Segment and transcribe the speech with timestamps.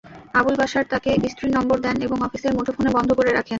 [0.33, 3.49] আবুল বাশার তাকে স্ত্রীর নম্বর দেন এবং অফিসের মুঠোফোন বন্ধ করে রাখেন।